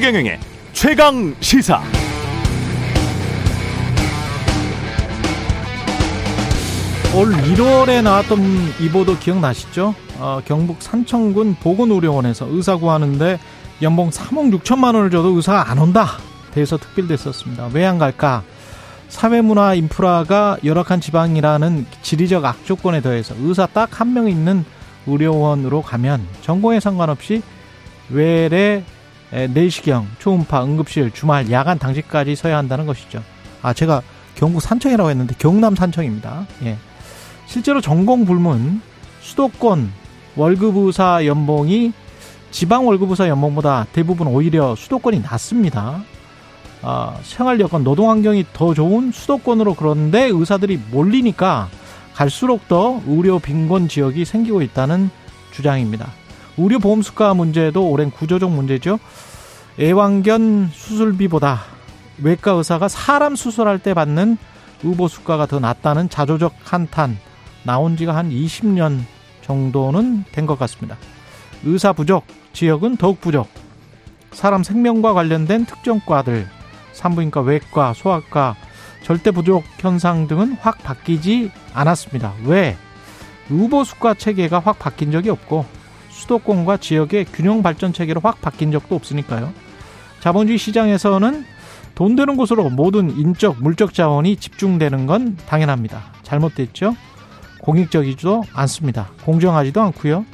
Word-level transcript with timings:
최경영의 0.00 0.40
최강 0.72 1.34
시사. 1.40 1.82
올 7.14 7.32
1월에 7.32 8.02
나왔던 8.02 8.40
이 8.80 8.88
보도 8.88 9.18
기억나시죠? 9.18 9.94
어, 10.18 10.40
경북 10.46 10.80
산청군 10.80 11.56
보건의료원에서 11.56 12.46
의사 12.50 12.76
구하는데 12.76 13.38
연봉 13.82 14.08
3억 14.10 14.58
6천만 14.60 14.94
원을 14.94 15.10
줘도 15.10 15.28
의사가 15.36 15.70
안 15.70 15.78
온다. 15.78 16.06
대해서 16.54 16.76
특별됐었습니다. 16.78 17.70
왜 17.74 17.84
안 17.84 17.98
갈까? 17.98 18.42
사회문화 19.08 19.74
인프라가 19.74 20.56
열악한 20.64 21.00
지방이라는 21.00 21.86
지리적 22.02 22.44
악조건에 22.44 23.02
더해서 23.02 23.34
의사 23.40 23.66
딱 23.66 24.00
한 24.00 24.14
명 24.14 24.28
있는 24.28 24.64
의료원으로 25.06 25.82
가면 25.82 26.26
전공에 26.42 26.78
상관없이 26.80 27.42
외래 28.08 28.84
내시경, 29.30 30.08
초음파, 30.18 30.64
응급실, 30.64 31.12
주말, 31.12 31.50
야간 31.50 31.78
당직까지 31.78 32.34
서야 32.34 32.56
한다는 32.56 32.86
것이죠. 32.86 33.22
아, 33.62 33.72
제가 33.72 34.02
경북 34.34 34.60
산청이라고 34.60 35.10
했는데 35.10 35.34
경남 35.38 35.76
산청입니다. 35.76 36.46
예. 36.64 36.76
실제로 37.46 37.80
전공 37.80 38.24
불문 38.24 38.80
수도권 39.20 39.92
월급 40.36 40.76
의사 40.76 41.24
연봉이 41.26 41.92
지방 42.50 42.86
월급 42.86 43.10
의사 43.10 43.28
연봉보다 43.28 43.86
대부분 43.92 44.26
오히려 44.26 44.74
수도권이 44.74 45.20
낮습니다. 45.20 46.02
아, 46.82 47.18
생활 47.22 47.60
여건, 47.60 47.84
노동 47.84 48.10
환경이 48.10 48.46
더 48.52 48.72
좋은 48.72 49.12
수도권으로 49.12 49.74
그런데 49.74 50.24
의사들이 50.24 50.80
몰리니까 50.90 51.68
갈수록 52.14 52.66
더 52.68 53.00
의료 53.06 53.38
빈곤 53.38 53.88
지역이 53.88 54.24
생기고 54.24 54.62
있다는 54.62 55.10
주장입니다. 55.52 56.08
의료 56.56 56.78
보험 56.78 57.02
수가 57.02 57.34
문제도 57.34 57.88
오랜 57.88 58.10
구조적 58.10 58.50
문제죠. 58.50 58.98
애완견 59.78 60.70
수술비보다 60.72 61.60
외과 62.22 62.52
의사가 62.52 62.88
사람 62.88 63.36
수술할 63.36 63.78
때 63.78 63.94
받는 63.94 64.36
의보 64.82 65.08
수가가 65.08 65.46
더 65.46 65.58
낮다는 65.60 66.08
자조적 66.08 66.54
한탄 66.62 67.18
나온 67.64 67.96
지가 67.96 68.14
한 68.14 68.30
20년 68.30 69.00
정도는 69.42 70.24
된 70.32 70.46
것 70.46 70.58
같습니다. 70.58 70.96
의사 71.64 71.92
부족, 71.92 72.24
지역은 72.52 72.96
더욱 72.96 73.20
부족. 73.20 73.48
사람 74.32 74.62
생명과 74.62 75.12
관련된 75.12 75.66
특정과들, 75.66 76.48
산부인과, 76.92 77.40
외과, 77.42 77.92
소아과, 77.92 78.56
절대 79.02 79.30
부족 79.30 79.64
현상 79.78 80.26
등은 80.28 80.56
확 80.60 80.78
바뀌지 80.82 81.50
않았습니다. 81.74 82.34
왜? 82.44 82.76
의보 83.50 83.82
수가 83.84 84.14
체계가 84.14 84.60
확 84.60 84.78
바뀐 84.78 85.10
적이 85.10 85.30
없고 85.30 85.66
수도권과 86.20 86.76
지역의 86.76 87.26
균형 87.26 87.62
발전 87.62 87.92
체계로 87.92 88.20
확 88.22 88.40
바뀐 88.40 88.70
적도 88.70 88.94
없으니까요. 88.94 89.52
자본주의 90.20 90.58
시장에서는 90.58 91.44
돈 91.94 92.16
되는 92.16 92.36
곳으로 92.36 92.68
모든 92.70 93.10
인적, 93.18 93.62
물적 93.62 93.94
자원이 93.94 94.36
집중되는 94.36 95.06
건 95.06 95.36
당연합니다. 95.46 96.02
잘못됐죠? 96.22 96.94
공익적이지도 97.60 98.44
않습니다. 98.52 99.08
공정하지도 99.24 99.80
않고요. 99.82 100.24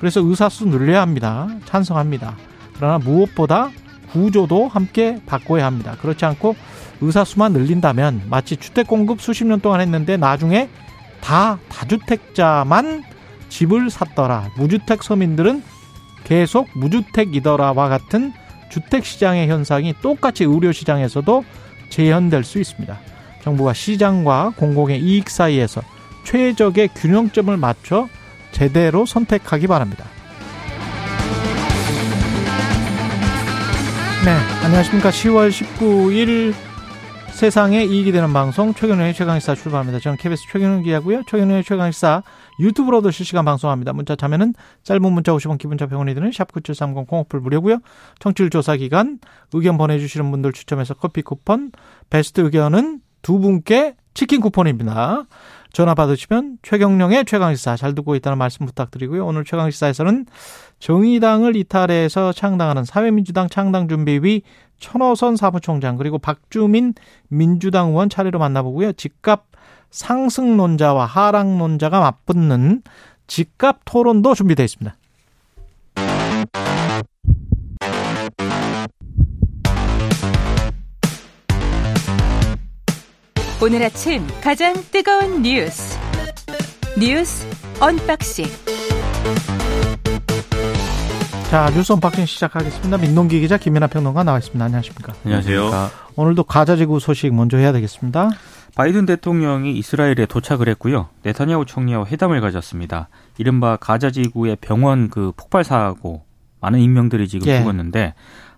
그래서 0.00 0.20
의사수 0.20 0.66
늘려야 0.66 1.00
합니다. 1.00 1.48
찬성합니다. 1.66 2.36
그러나 2.76 2.98
무엇보다 2.98 3.70
구조도 4.12 4.68
함께 4.68 5.20
바꿔야 5.26 5.66
합니다. 5.66 5.96
그렇지 6.00 6.24
않고 6.24 6.56
의사수만 7.00 7.52
늘린다면 7.52 8.24
마치 8.28 8.56
주택 8.56 8.86
공급 8.86 9.20
수십 9.20 9.44
년 9.44 9.60
동안 9.60 9.80
했는데 9.80 10.16
나중에 10.16 10.68
다 11.20 11.58
다주택자만 11.68 13.02
집을 13.54 13.88
샀더라. 13.88 14.50
무주택 14.56 15.04
서민들은 15.04 15.62
계속 16.24 16.68
무주택이더라와 16.74 17.88
같은 17.88 18.32
주택 18.68 19.04
시장의 19.04 19.46
현상이 19.46 19.94
똑같이 20.02 20.42
의료 20.42 20.72
시장에서도 20.72 21.44
재현될 21.88 22.42
수 22.42 22.58
있습니다. 22.58 22.98
정부가 23.42 23.72
시장과 23.72 24.54
공공의 24.56 25.00
이익 25.00 25.30
사이에서 25.30 25.82
최적의 26.24 26.88
균형점을 26.96 27.56
맞춰 27.56 28.08
제대로 28.50 29.06
선택하기 29.06 29.68
바랍니다. 29.68 30.04
네, 34.24 34.36
안녕하십니까. 34.64 35.10
10월 35.10 35.50
19일 35.50 36.54
세상에 37.34 37.82
이익이 37.82 38.12
되는 38.12 38.32
방송 38.32 38.72
최경련의 38.72 39.12
최강시사 39.12 39.56
출발합니다. 39.56 39.98
저는 39.98 40.16
KBS 40.18 40.44
최경련 40.52 40.84
기자고요. 40.84 41.24
최경련의 41.26 41.64
최강시사 41.64 42.22
유튜브로도 42.60 43.10
실시간 43.10 43.44
방송합니다. 43.44 43.92
문자 43.92 44.14
자면은 44.14 44.54
짧은 44.84 45.12
문자 45.12 45.32
50원 45.32 45.58
기본자 45.58 45.86
병원이 45.86 46.14
드는 46.14 46.30
샵9730 46.30 47.08
공업불 47.08 47.40
무료고요. 47.40 47.80
청취율 48.20 48.50
조사 48.50 48.76
기간 48.76 49.18
의견 49.52 49.76
보내주시는 49.76 50.30
분들 50.30 50.52
추첨해서 50.52 50.94
커피 50.94 51.22
쿠폰 51.22 51.72
베스트 52.08 52.40
의견은 52.40 53.00
두 53.20 53.40
분께 53.40 53.96
치킨 54.14 54.40
쿠폰입니다. 54.40 55.24
전화 55.74 55.92
받으시면 55.92 56.58
최경령의 56.62 57.24
최강시사 57.24 57.76
잘 57.76 57.96
듣고 57.96 58.14
있다는 58.14 58.38
말씀 58.38 58.64
부탁드리고요. 58.64 59.26
오늘 59.26 59.44
최강시사에서는 59.44 60.26
정의당을 60.78 61.56
이탈해서 61.56 62.32
창당하는 62.32 62.84
사회민주당 62.84 63.48
창당준비위 63.48 64.42
천호선 64.78 65.34
사무총장 65.34 65.96
그리고 65.96 66.18
박주민 66.18 66.94
민주당 67.26 67.88
의원 67.88 68.08
차례로 68.08 68.38
만나보고요. 68.38 68.92
집값 68.92 69.46
상승론자와 69.90 71.06
하락론자가 71.06 71.98
맞붙는 72.00 72.82
집값 73.26 73.80
토론도 73.84 74.34
준비되어 74.34 74.64
있습니다. 74.64 74.96
오늘 83.62 83.82
아침 83.82 84.26
가장 84.42 84.74
뜨거운 84.90 85.42
뉴스 85.42 85.98
뉴스 86.98 87.46
언박싱 87.80 88.44
자 91.50 91.70
뉴스 91.70 91.92
언박싱 91.92 92.26
시작하겠습니다. 92.26 92.98
민동기 92.98 93.40
기자 93.40 93.56
김민하 93.56 93.86
평론가 93.86 94.24
나와 94.24 94.38
있습니다. 94.38 94.62
안녕하십니까? 94.64 95.14
안녕하세요. 95.24 95.70
오늘도 96.16 96.44
가자지구 96.44 96.98
소식 96.98 97.32
먼저 97.32 97.56
해야 97.56 97.72
되겠습니다. 97.72 98.30
바이든 98.74 99.06
대통령이 99.06 99.72
이스라엘에 99.78 100.26
도착을 100.28 100.68
했고요. 100.68 101.08
네타냐후 101.22 101.64
총리와 101.64 102.06
회담을 102.06 102.40
가졌습니다. 102.40 103.08
이른바 103.38 103.76
가자지구의 103.76 104.56
병원 104.60 105.08
그 105.08 105.32
폭발 105.36 105.62
사고 105.62 106.24
많은 106.60 106.80
인명들이 106.80 107.28
지금 107.28 107.46
예. 107.46 107.60
죽었는데 107.60 108.14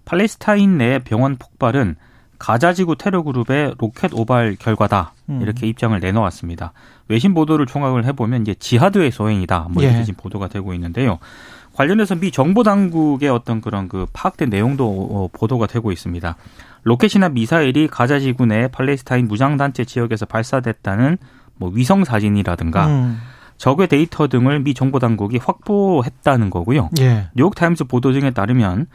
팔레스타인 0.07 0.79
내 0.79 0.99
병원 1.01 1.37
폭발은 1.37 1.97
가자지구 2.39 2.97
테러 2.97 3.23
그룹의 3.23 3.75
로켓 3.79 4.13
오발 4.13 4.57
결과다 4.59 5.13
음. 5.29 5.41
이렇게 5.43 5.67
입장을 5.67 5.99
내놓았습니다. 5.99 6.73
외신 7.09 7.35
보도를 7.35 7.67
총각을 7.67 8.05
해보면 8.07 8.43
이제 8.43 8.55
지하드의 8.55 9.11
소행이다 9.11 9.69
뭐 9.71 9.83
이렇게 9.83 10.01
예. 10.01 10.05
지금 10.05 10.21
보도가 10.23 10.49
되고 10.49 10.75
있는데요. 10.75 11.19
관련해서 11.75 12.15
미 12.15 12.31
정보 12.31 12.63
당국의 12.63 13.29
어떤 13.29 13.61
그런 13.61 13.89
그 13.89 14.07
파악된 14.13 14.49
내용도 14.49 14.87
어, 14.89 15.29
보도가 15.33 15.67
되고 15.67 15.93
있습니다. 15.93 16.37
로켓이나 16.83 17.29
미사일이 17.29 17.89
가자지구 17.89 18.47
내 18.47 18.69
팔레스타인 18.69 19.29
무장단체 19.29 19.85
지역에서 19.85 20.25
발사됐다는 20.25 21.19
뭐 21.57 21.71
위성 21.71 22.05
사진이라든가 22.05 22.87
음. 22.87 23.19
적외선 23.59 23.89
데이터 23.89 24.29
등을 24.29 24.61
미 24.61 24.75
정보 24.75 24.99
당국이 24.99 25.39
확보했다는 25.39 26.51
거고요. 26.51 26.91
예. 27.01 27.29
뉴욕 27.35 27.55
타임스 27.55 27.85
보도 27.85 28.13
등에 28.13 28.31
따르면 28.31 28.87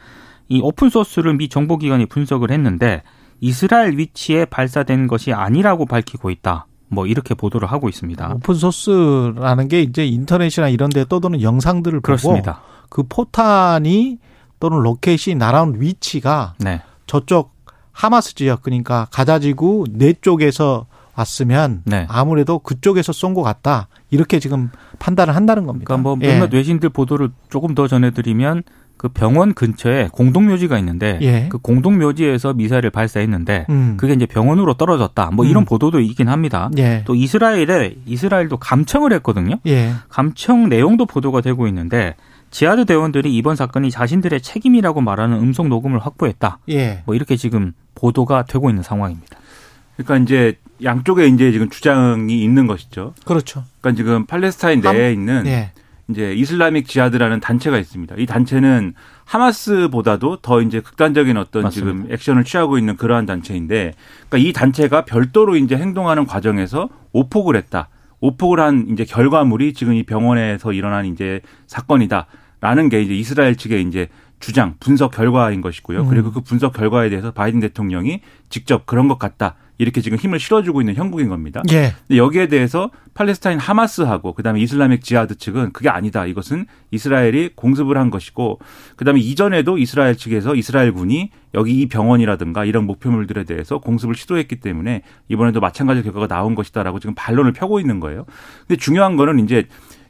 이 0.48 0.60
open 0.60 0.88
source를 0.88 1.34
미 1.34 1.48
정보 1.48 1.78
기관이 1.78 2.06
분석을 2.06 2.50
했는데 2.50 3.02
이스라엘 3.42 3.98
위치에서 3.98 4.44
발사된 4.44 5.08
것이 5.08 5.32
아니라고 5.32 5.84
밝히고 5.84 6.30
있다. 6.30 6.66
뭐 6.88 7.06
이렇게 7.06 7.34
보도를 7.34 7.70
하고 7.70 7.88
있습니다. 7.88 8.34
open 8.36 8.54
source라는 8.54 9.66
게 9.68 9.82
이제 9.82 10.06
인터넷이나 10.06 10.68
이런 10.68 10.90
데 10.90 11.04
떠도는 11.04 11.42
영상들을 11.42 12.00
그렇습니다. 12.02 12.54
보고 12.54 12.66
그 12.88 13.02
포탄이 13.08 14.18
또는 14.60 14.78
로켓이 14.78 15.34
날아온 15.36 15.80
위치가 15.80 16.54
네. 16.58 16.82
저쪽 17.06 17.52
하마스 17.90 18.34
지역 18.36 18.62
그러니까 18.62 19.08
가자지구 19.10 19.86
내 19.90 20.12
쪽에서 20.12 20.86
왔으면 21.14 21.82
네. 21.84 22.06
아무래도 22.08 22.58
그쪽에서 22.60 23.12
쏜 23.12 23.34
것 23.34 23.42
같다 23.42 23.88
이렇게 24.10 24.38
지금 24.38 24.70
판단을 24.98 25.34
한다는 25.34 25.66
겁니다. 25.66 25.86
그러니까 25.88 26.02
뭐 26.08 26.16
예. 26.22 26.34
몇몇 26.38 26.54
외신들 26.54 26.90
보도를 26.90 27.30
조금 27.50 27.74
더 27.74 27.88
전해드리면 27.88 28.62
그 29.02 29.08
병원 29.08 29.52
근처에 29.52 30.10
공동묘지가 30.12 30.78
있는데 30.78 31.18
예. 31.22 31.48
그 31.48 31.58
공동묘지에서 31.58 32.54
미사일을 32.54 32.90
발사했는데 32.90 33.66
음. 33.68 33.96
그게 33.96 34.12
이제 34.12 34.26
병원으로 34.26 34.74
떨어졌다. 34.74 35.32
뭐 35.32 35.44
이런 35.44 35.64
음. 35.64 35.64
보도도 35.64 35.98
있긴 35.98 36.28
합니다. 36.28 36.70
예. 36.78 37.02
또 37.04 37.16
이스라엘에 37.16 37.96
이스라엘도 38.06 38.58
감청을 38.58 39.12
했거든요. 39.14 39.56
예. 39.66 39.90
감청 40.08 40.68
내용도 40.68 41.04
보도가 41.06 41.40
되고 41.40 41.66
있는데 41.66 42.14
지하드 42.52 42.84
대원들이 42.84 43.34
이번 43.34 43.56
사건이 43.56 43.90
자신들의 43.90 44.40
책임이라고 44.40 45.00
말하는 45.00 45.36
음성 45.38 45.68
녹음을 45.68 45.98
확보했다. 45.98 46.60
예. 46.68 47.02
뭐 47.04 47.16
이렇게 47.16 47.34
지금 47.34 47.72
보도가 47.96 48.44
되고 48.44 48.70
있는 48.70 48.84
상황입니다. 48.84 49.36
그러니까 49.96 50.18
이제 50.18 50.58
양쪽에 50.84 51.26
이제 51.26 51.50
지금 51.50 51.68
주장이 51.70 52.40
있는 52.40 52.68
것이죠. 52.68 53.14
그렇죠. 53.24 53.64
그러니까 53.80 53.96
지금 54.00 54.26
팔레스타인 54.26 54.80
함- 54.86 54.96
내에 54.96 55.12
있는 55.12 55.44
예. 55.46 55.72
이제 56.12 56.32
이슬라믹 56.32 56.86
지하드라는 56.86 57.40
단체가 57.40 57.78
있습니다. 57.78 58.14
이 58.18 58.26
단체는 58.26 58.94
하마스보다도 59.24 60.36
더 60.36 60.62
이제 60.62 60.80
극단적인 60.80 61.36
어떤 61.36 61.64
맞습니다. 61.64 61.92
지금 61.92 62.12
액션을 62.12 62.44
취하고 62.44 62.78
있는 62.78 62.96
그러한 62.96 63.26
단체인데, 63.26 63.94
그러니까 64.28 64.48
이 64.48 64.52
단체가 64.52 65.04
별도로 65.04 65.56
이제 65.56 65.76
행동하는 65.76 66.26
과정에서 66.26 66.88
오폭을 67.12 67.56
했다. 67.56 67.88
오폭을 68.20 68.60
한 68.60 68.86
이제 68.88 69.04
결과물이 69.04 69.72
지금 69.72 69.94
이 69.94 70.04
병원에서 70.04 70.72
일어난 70.72 71.06
이제 71.06 71.40
사건이다라는 71.66 72.88
게 72.88 73.02
이제 73.02 73.14
이스라엘 73.14 73.56
측의 73.56 73.82
이제 73.82 74.08
주장, 74.38 74.74
분석 74.80 75.12
결과인 75.12 75.60
것이고요. 75.60 76.02
음. 76.02 76.08
그리고 76.08 76.30
그 76.32 76.40
분석 76.40 76.72
결과에 76.72 77.08
대해서 77.08 77.30
바이든 77.32 77.60
대통령이 77.60 78.20
직접 78.48 78.86
그런 78.86 79.08
것 79.08 79.18
같다. 79.18 79.56
이렇게 79.78 80.00
지금 80.00 80.18
힘을 80.18 80.38
실어주고 80.38 80.80
있는 80.80 80.94
형국인 80.94 81.28
겁니다. 81.28 81.62
예. 81.72 81.94
여기에 82.14 82.48
대해서 82.48 82.90
팔레스타인 83.14 83.58
하마스하고 83.58 84.32
그다음에 84.32 84.60
이슬라믹 84.60 85.02
지하드 85.02 85.36
측은 85.36 85.72
그게 85.72 85.88
아니다. 85.88 86.26
이것은 86.26 86.66
이스라엘이 86.90 87.50
공습을 87.54 87.96
한 87.96 88.10
것이고 88.10 88.60
그다음에 88.96 89.20
이전에도 89.20 89.78
이스라엘 89.78 90.16
측에서 90.16 90.54
이스라엘 90.54 90.92
군이 90.92 91.30
여기 91.54 91.80
이 91.80 91.88
병원이라든가 91.88 92.64
이런 92.64 92.86
목표물들에 92.86 93.44
대해서 93.44 93.78
공습을 93.78 94.14
시도했기 94.14 94.56
때문에 94.56 95.02
이번에도 95.28 95.60
마찬가지 95.60 96.02
결과가 96.02 96.26
나온 96.26 96.54
것이다라고 96.54 97.00
지금 97.00 97.14
반론을 97.14 97.52
펴고 97.52 97.80
있는 97.80 98.00
거예요. 98.00 98.24
근데 98.66 98.78
중요한 98.78 99.16
거는 99.16 99.40
이제 99.40 99.66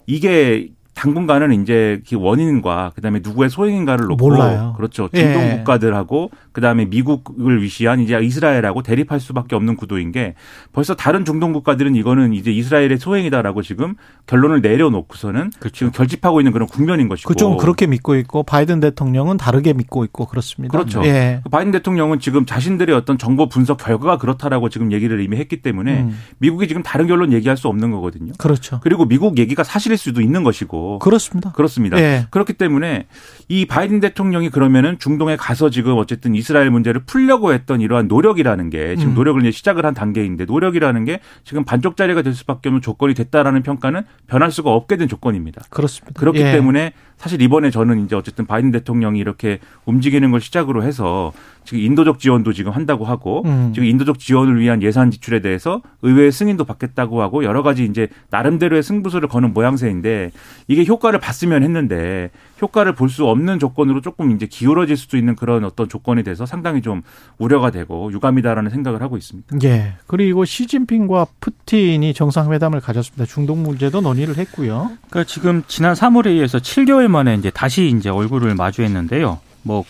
이게 0.07 0.69
당분간은 1.03 1.61
이제 1.61 2.01
그 2.09 2.17
원인과 2.17 2.93
그다음에 2.95 3.19
누구의 3.25 3.51
소행인가를 3.51 4.07
놓고 4.07 4.25
몰라요. 4.25 4.75
그렇죠. 4.77 5.09
중동 5.13 5.43
예. 5.43 5.57
국가들하고 5.57 6.31
그다음에 6.53 6.85
미국을 6.85 7.61
위시한 7.61 7.99
이제 7.99 8.17
이스라엘하고 8.23 8.83
대립할 8.83 9.19
수밖에 9.19 9.57
없는 9.57 9.75
구도인 9.75 10.13
게 10.13 10.35
벌써 10.73 10.95
다른 10.95 11.25
중동 11.25 11.53
국가들은 11.53 11.97
이거는 11.97 12.35
이제 12.35 12.53
이스라엘의 12.53 12.99
소행이다라고 12.99 13.63
지금 13.63 13.97
결론을 14.29 14.61
내려놓고서는 14.61 15.51
그렇죠. 15.59 15.75
지금 15.75 15.91
결집하고 15.91 16.41
있는 16.41 16.53
그런 16.53 16.69
국면인 16.69 17.09
것이고 17.09 17.27
그쪽 17.27 17.57
그렇게 17.57 17.89
믿고 17.89 18.15
있고 18.15 18.45
바이든 18.45 18.79
대통령은 18.79 19.39
다르게 19.39 19.73
믿고 19.73 20.05
있고 20.05 20.27
그렇습니다. 20.27 20.71
그렇죠. 20.71 21.05
예. 21.05 21.41
그 21.43 21.49
바이든 21.49 21.73
대통령은 21.73 22.21
지금 22.21 22.47
자신들의 22.47 22.95
어떤 22.95 23.19
정보 23.19 23.49
분석 23.49 23.79
결과가 23.79 24.19
그렇다라고 24.19 24.69
지금 24.69 24.93
얘기를 24.93 25.21
이미 25.21 25.37
했기 25.37 25.63
때문에 25.63 26.03
음. 26.03 26.17
미국이 26.39 26.69
지금 26.69 26.85
다른 26.85 27.09
결론 27.09 27.33
얘기할 27.33 27.57
수 27.57 27.67
없는 27.67 27.91
거거든요. 27.91 28.35
그렇죠. 28.39 28.79
그리고 28.85 29.05
미국 29.05 29.39
얘기가 29.39 29.65
사실일 29.65 29.99
수도 29.99 30.21
있는 30.21 30.45
것이고 30.45 30.92
그렇습니다. 30.99 31.53
그렇습니다. 31.53 31.99
예. 31.99 32.27
그렇기 32.31 32.55
때문에 32.55 33.07
이 33.49 33.67
바이든 33.67 34.01
대통령이 34.01 34.51
그러면은 34.51 34.99
중동에 34.99 35.37
가서 35.37 35.71
지금 35.71 35.97
어쨌든 35.97 36.35
이스라엘 36.35 36.71
문제를 36.71 37.03
풀려고 37.05 37.53
했던 37.53 37.81
이러한 37.81 38.09
노력이라는 38.09 38.71
게 38.71 38.97
지금 38.97 39.13
음. 39.13 39.15
노력을 39.15 39.41
이제 39.43 39.51
시작을 39.51 39.85
한 39.85 39.95
단계인데 39.95 40.45
노력이라는 40.47 41.05
게 41.05 41.21
지금 41.45 41.65
반쪽짜리가 41.65 42.23
될 42.23 42.35
수밖에 42.35 42.69
없는 42.69 42.83
조건이 42.83 43.15
됐다라는 43.15 43.63
평가는 43.63 44.03
변할 44.27 44.51
수가 44.51 44.71
없게 44.71 44.97
된 44.97 45.09
조건입니다. 45.09 45.63
그렇습니다. 45.71 46.19
그렇기 46.19 46.41
예. 46.41 46.53
때문에 46.53 46.93
사실 47.23 47.41
이번에 47.41 47.71
저는 47.71 48.05
이제 48.05 48.17
어쨌든 48.17 48.47
바이든 48.47 48.73
대통령이 48.73 49.21
이렇게 49.21 49.61
움직이는 49.85 50.33
걸 50.33 50.41
시작으로 50.41 50.83
해서 50.83 51.33
지금 51.65 51.79
인도적 51.79 52.19
지원도 52.19 52.53
지금 52.53 52.73
한다고 52.73 53.05
하고 53.05 53.43
음. 53.45 53.71
지금 53.73 53.87
인도적 53.87 54.19
지원을 54.19 54.59
위한 54.59 54.83
예산 54.83 55.13
지출에 55.13 55.39
대해서 55.39 55.81
의회 56.03 56.33
승인도 56.33 56.65
받겠다고 56.65 57.23
하고 57.23 57.45
여러 57.45 57.63
가지 57.63 57.85
이제 57.85 58.09
나름대로의 58.31 58.83
승부수를 58.83 59.29
거는 59.29 59.55
모양새인데 59.55 60.33
이게 60.67 60.85
효과를 60.85 61.21
봤으면 61.21 61.63
했는데 61.63 62.31
효과를 62.61 62.95
볼 62.95 63.13
수 63.13 63.27
없는 63.27 63.59
조건으로 63.59 64.01
조금 64.01 64.31
이제 64.31 64.47
기울어질 64.47 64.97
수도 64.97 65.19
있는 65.19 65.37
그런 65.37 65.65
어떤 65.65 65.87
조건이 65.87 66.23
돼서 66.23 66.47
상당히 66.47 66.81
좀 66.81 67.03
우려가 67.37 67.71
되고 67.71 68.11
유감이다라는 68.11 68.71
생각을 68.71 69.03
하고 69.03 69.19
있습니다. 69.19 69.59
예. 69.65 69.93
그리고 70.07 70.47
시진핑과 70.47 71.27
푸틴이 71.41 72.15
정상회담을 72.15 72.81
가졌습니다. 72.81 73.27
중동 73.27 73.63
문제도 73.63 74.01
논의를 74.01 74.39
했고요. 74.39 74.93
그러니까 75.11 75.25
지금 75.25 75.63
지난 75.67 75.93
3월에 75.93 76.29
의해서 76.29 76.57
7개월 76.57 77.07
만에 77.13 77.35
이제 77.35 77.51
다시 77.51 77.95
이제 77.97 78.11
얼굴을 78.11 78.55
마주했는데요. 78.57 79.39
뭐 79.63 79.85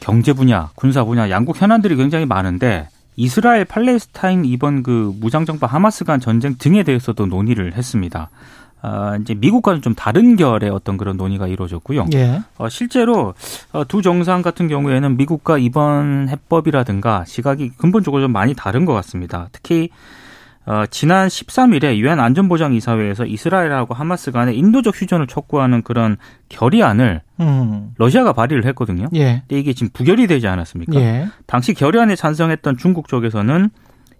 경제 0.00 0.32
분야, 0.32 0.70
군사 0.74 1.04
분야 1.04 1.28
양국 1.30 1.60
현안들이 1.60 1.96
굉장히 1.96 2.24
많은데 2.26 2.88
이스라엘 3.16 3.64
팔레스타인 3.64 4.44
이번 4.44 4.82
그 4.82 5.12
무장정파 5.20 5.66
하마스 5.66 6.04
간 6.04 6.20
전쟁 6.20 6.56
등에 6.58 6.82
대해서도 6.82 7.26
논의를 7.26 7.74
했습니다. 7.74 8.30
어, 8.82 9.16
이제 9.20 9.34
미국과는 9.34 9.82
좀 9.82 9.94
다른 9.94 10.36
결의 10.36 10.70
어떤 10.70 10.96
그런 10.96 11.16
논의가 11.16 11.48
이루어졌고요. 11.48 12.06
예. 12.14 12.42
어, 12.58 12.68
실제로 12.68 13.34
어, 13.72 13.84
두 13.88 14.02
정상 14.02 14.42
같은 14.42 14.68
경우에는 14.68 15.16
미국과 15.16 15.58
이번 15.58 16.28
해법이라든가 16.28 17.24
시각이 17.24 17.72
근본적으로 17.78 18.22
좀 18.22 18.32
많이 18.32 18.54
다른 18.54 18.84
것 18.84 18.92
같습니다. 18.92 19.48
특히 19.50 19.88
어, 20.66 20.84
지난 20.90 21.28
13일에 21.28 21.96
유엔 21.96 22.18
안전보장이사회에서 22.18 23.24
이스라엘하고 23.24 23.94
하마스 23.94 24.32
간에 24.32 24.52
인도적 24.52 25.00
휴전을 25.00 25.28
촉구하는 25.28 25.82
그런 25.82 26.16
결의안을 26.48 27.22
음. 27.38 27.90
러시아가 27.98 28.32
발의를 28.32 28.64
했거든요. 28.66 29.06
예. 29.14 29.42
근데 29.46 29.60
이게 29.60 29.72
지금 29.72 29.90
부결이 29.92 30.26
되지 30.26 30.48
않았습니까? 30.48 31.00
예. 31.00 31.28
당시 31.46 31.72
결의안에 31.72 32.16
찬성했던 32.16 32.78
중국 32.78 33.06
쪽에서는 33.06 33.70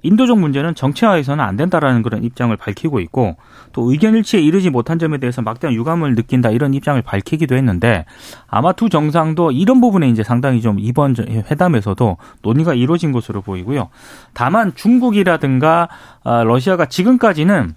인도적 0.03 0.39
문제는 0.39 0.75
정치화해서는 0.75 1.45
안 1.45 1.57
된다라는 1.57 2.03
그런 2.03 2.23
입장을 2.23 2.57
밝히고 2.57 3.01
있고 3.01 3.37
또 3.73 3.91
의견 3.91 4.15
일치에 4.15 4.41
이르지 4.41 4.71
못한 4.71 4.99
점에 4.99 5.19
대해서 5.19 5.43
막대한 5.43 5.75
유감을 5.75 6.15
느낀다 6.15 6.51
이런 6.51 6.75
입장을 6.75 7.01
밝히기도 7.03 7.57
했는데 7.57 8.05
아마 8.47 8.73
두 8.73 8.89
정상도 8.89 9.51
이런 9.51 9.81
부분에 9.81 10.09
이제 10.09 10.23
상당히 10.23 10.61
좀 10.61 10.79
이번 10.79 11.17
회담에서도 11.19 12.17
논의가 12.43 12.75
이루어진 12.75 13.13
것으로 13.13 13.41
보이고요. 13.43 13.89
다만 14.33 14.75
중국이라든가 14.75 15.89
아, 16.23 16.45
러시아가 16.45 16.87
지금까지는 16.87 17.75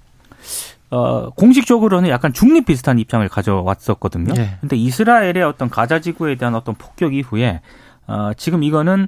어, 0.91 1.29
공식적으로는 1.31 2.09
약간 2.09 2.33
중립 2.33 2.65
비슷한 2.65 2.97
입장을 2.97 3.27
가져왔었거든요. 3.29 4.33
네. 4.33 4.57
근데 4.59 4.75
이스라엘의 4.75 5.43
어떤 5.43 5.69
가자 5.69 5.99
지구에 5.99 6.35
대한 6.35 6.55
어떤 6.55 6.75
폭격 6.75 7.13
이후에 7.13 7.61
어, 8.07 8.31
지금 8.35 8.63
이거는 8.63 9.07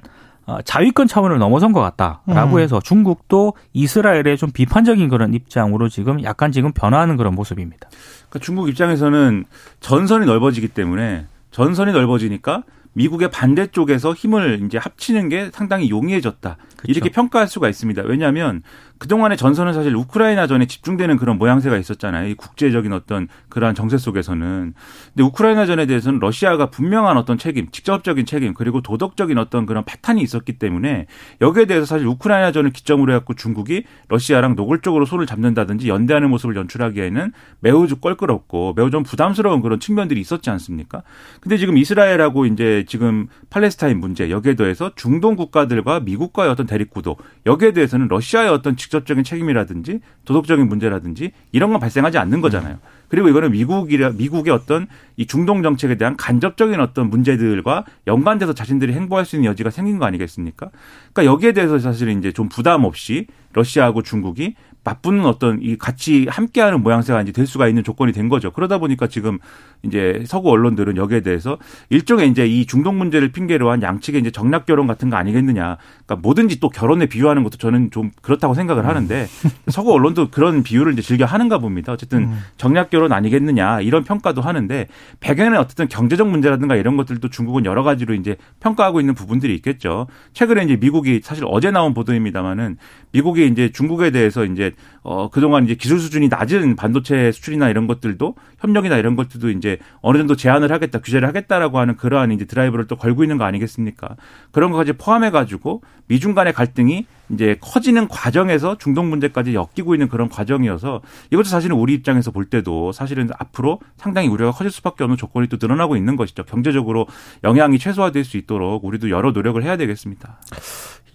자위권 0.64 1.06
차원을 1.06 1.38
넘어선 1.38 1.72
것 1.72 1.80
같다라고 1.80 2.56
음. 2.56 2.60
해서 2.60 2.80
중국도 2.80 3.54
이스라엘에 3.72 4.36
좀 4.36 4.50
비판적인 4.50 5.08
그런 5.08 5.34
입장으로 5.34 5.88
지금 5.88 6.22
약간 6.24 6.52
지금 6.52 6.72
변화하는 6.72 7.16
그런 7.16 7.34
모습입니다. 7.34 7.88
그러니까 8.28 8.38
중국 8.40 8.68
입장에서는 8.68 9.44
전선이 9.80 10.26
넓어지기 10.26 10.68
때문에 10.68 11.26
전선이 11.50 11.92
넓어지니까 11.92 12.64
미국의 12.94 13.30
반대쪽에서 13.30 14.12
힘을 14.12 14.60
이제 14.64 14.78
합치는 14.78 15.28
게 15.28 15.50
상당히 15.52 15.88
용이해졌다. 15.90 16.56
그렇죠. 16.56 16.82
이렇게 16.86 17.10
평가할 17.10 17.48
수가 17.48 17.68
있습니다. 17.68 18.02
왜냐하면 18.02 18.62
그동안의 19.02 19.36
전선은 19.36 19.72
사실 19.72 19.96
우크라이나 19.96 20.46
전에 20.46 20.66
집중되는 20.66 21.16
그런 21.16 21.36
모양새가 21.36 21.76
있었잖아요. 21.76 22.28
이 22.28 22.34
국제적인 22.34 22.92
어떤 22.92 23.26
그러한 23.48 23.74
정세 23.74 23.98
속에서는. 23.98 24.74
근데 25.08 25.22
우크라이나 25.24 25.66
전에 25.66 25.86
대해서는 25.86 26.20
러시아가 26.20 26.70
분명한 26.70 27.16
어떤 27.16 27.36
책임, 27.36 27.68
직접적인 27.72 28.26
책임, 28.26 28.54
그리고 28.54 28.80
도덕적인 28.80 29.38
어떤 29.38 29.66
그런 29.66 29.84
파탄이 29.84 30.22
있었기 30.22 30.52
때문에 30.52 31.06
여기에 31.40 31.64
대해서 31.64 31.84
사실 31.84 32.06
우크라이나 32.06 32.52
전을 32.52 32.70
기점으로 32.70 33.12
해갖고 33.14 33.34
중국이 33.34 33.82
러시아랑 34.06 34.54
노골적으로 34.54 35.04
손을 35.04 35.26
잡는다든지 35.26 35.88
연대하는 35.88 36.30
모습을 36.30 36.54
연출하기에는 36.54 37.32
매우 37.58 37.88
껄끄럽고 37.88 38.74
매우 38.76 38.92
좀 38.92 39.02
부담스러운 39.02 39.62
그런 39.62 39.80
측면들이 39.80 40.20
있었지 40.20 40.48
않습니까? 40.50 41.02
근데 41.40 41.56
지금 41.56 41.76
이스라엘하고 41.76 42.46
이제 42.46 42.84
지금 42.86 43.26
팔레스타인 43.50 43.98
문제 43.98 44.30
여기에 44.30 44.54
더해서 44.54 44.92
중동 44.94 45.34
국가들과 45.34 45.98
미국과의 45.98 46.52
어떤 46.52 46.66
대립구도 46.66 47.16
여기에 47.46 47.72
대해서는 47.72 48.06
러시아의 48.06 48.48
어떤 48.48 48.76
직 48.76 48.91
접적인 48.92 49.24
책임이라든지 49.24 50.00
도덕적인 50.24 50.68
문제라든지 50.68 51.32
이런 51.50 51.70
건 51.72 51.80
발생하지 51.80 52.18
않는 52.18 52.40
거잖아요. 52.40 52.78
그리고 53.08 53.28
이거는 53.28 53.50
미국이라 53.50 54.10
미국의 54.10 54.52
어떤 54.52 54.86
이 55.16 55.26
중동 55.26 55.62
정책에 55.62 55.96
대한 55.96 56.16
간접적인 56.16 56.78
어떤 56.80 57.10
문제들과 57.10 57.84
연관돼서 58.06 58.52
자신들이 58.54 58.92
행보할 58.92 59.24
수 59.24 59.36
있는 59.36 59.50
여지가 59.50 59.70
생긴 59.70 59.98
거 59.98 60.06
아니겠습니까? 60.06 60.70
그러니까 61.12 61.32
여기에 61.32 61.52
대해서 61.52 61.78
사실 61.78 62.08
이제 62.08 62.32
좀 62.32 62.48
부담 62.48 62.84
없이 62.84 63.26
러시아하고 63.52 64.02
중국이 64.02 64.54
맞붙는 64.84 65.24
어떤 65.26 65.60
이 65.62 65.76
같이 65.76 66.26
함께하는 66.28 66.82
모양새가 66.82 67.22
이제 67.22 67.32
될 67.32 67.46
수가 67.46 67.68
있는 67.68 67.84
조건이 67.84 68.12
된 68.12 68.28
거죠. 68.28 68.50
그러다 68.50 68.78
보니까 68.78 69.06
지금 69.06 69.38
이제 69.82 70.22
서구 70.26 70.50
언론들은 70.50 70.96
여기에 70.96 71.20
대해서 71.20 71.58
일종의 71.90 72.28
이제 72.30 72.46
이 72.46 72.66
중동 72.66 72.98
문제를 72.98 73.30
핑계로 73.30 73.70
한 73.70 73.82
양측의 73.82 74.20
이제 74.20 74.30
정략 74.30 74.66
결혼 74.66 74.86
같은 74.86 75.08
거 75.10 75.16
아니겠느냐. 75.16 75.76
그러니까 76.04 76.16
뭐든지 76.16 76.58
또 76.60 76.68
결혼에 76.68 77.06
비유하는 77.06 77.44
것도 77.44 77.58
저는 77.58 77.90
좀 77.90 78.10
그렇다고 78.22 78.54
생각을 78.54 78.86
하는데 78.86 79.26
서구 79.70 79.92
언론도 79.92 80.30
그런 80.30 80.62
비유를 80.62 80.94
이제 80.94 81.02
즐겨 81.02 81.24
하는가 81.24 81.58
봅니다. 81.58 81.92
어쨌든 81.92 82.24
음. 82.24 82.38
정략 82.56 82.90
결혼 82.90 83.12
아니겠느냐 83.12 83.80
이런 83.80 84.02
평가도 84.02 84.40
하는데 84.40 84.88
배경에는 85.20 85.58
어쨌든 85.58 85.88
경제적 85.88 86.28
문제라든가 86.28 86.74
이런 86.74 86.96
것들도 86.96 87.28
중국은 87.28 87.64
여러 87.64 87.82
가지로 87.84 88.14
이제 88.14 88.36
평가하고 88.60 89.00
있는 89.00 89.14
부분들이 89.14 89.54
있겠죠. 89.56 90.08
최근에 90.32 90.64
이제 90.64 90.76
미국이 90.76 91.20
사실 91.22 91.44
어제 91.46 91.70
나온 91.70 91.94
보도입니다만은 91.94 92.78
미국이 93.12 93.46
이제 93.46 93.70
중국에 93.70 94.10
대해서 94.10 94.44
이제 94.44 94.71
어 95.02 95.28
그동안 95.30 95.64
이제 95.64 95.74
기술 95.74 95.98
수준이 95.98 96.28
낮은 96.28 96.76
반도체 96.76 97.32
수출이나 97.32 97.68
이런 97.68 97.86
것들도 97.86 98.34
협력이나 98.60 98.96
이런 98.96 99.16
것들도 99.16 99.50
이제 99.50 99.78
어느 100.00 100.18
정도 100.18 100.36
제한을 100.36 100.70
하겠다, 100.72 101.00
규제를 101.00 101.26
하겠다라고 101.28 101.78
하는 101.78 101.96
그러한 101.96 102.32
이제 102.32 102.44
드라이브를 102.44 102.86
또 102.86 102.96
걸고 102.96 103.24
있는 103.24 103.38
거 103.38 103.44
아니겠습니까? 103.44 104.16
그런 104.50 104.70
것까지 104.70 104.92
포함해 104.92 105.30
가지고 105.30 105.82
미중 106.06 106.34
간의 106.34 106.52
갈등이 106.52 107.06
이제 107.30 107.56
커지는 107.60 108.08
과정에서 108.08 108.76
중동 108.78 109.08
문제까지 109.08 109.54
엮이고 109.54 109.94
있는 109.94 110.08
그런 110.08 110.28
과정이어서 110.28 111.00
이것도 111.30 111.44
사실은 111.44 111.76
우리 111.76 111.94
입장에서 111.94 112.30
볼 112.30 112.44
때도 112.44 112.92
사실은 112.92 113.30
앞으로 113.38 113.80
상당히 113.96 114.28
우려가 114.28 114.52
커질 114.52 114.70
수밖에 114.70 115.04
없는 115.04 115.16
조건이 115.16 115.48
또 115.48 115.56
늘어나고 115.60 115.96
있는 115.96 116.16
것이죠. 116.16 116.44
경제적으로 116.44 117.06
영향이 117.42 117.78
최소화될 117.78 118.24
수 118.24 118.36
있도록 118.36 118.84
우리도 118.84 119.10
여러 119.10 119.30
노력을 119.32 119.62
해야 119.62 119.76
되겠습니다. 119.76 120.38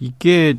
이게 0.00 0.54